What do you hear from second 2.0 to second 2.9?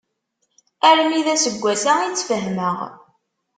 i tt-fehmeɣ.